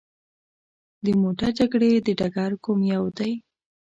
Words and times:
د 1.03 1.05
موته 1.21 1.47
جګړې 1.57 1.91
ډګر 2.19 2.51
کوم 2.63 2.79
یو 2.93 3.05
دی. 3.17 3.31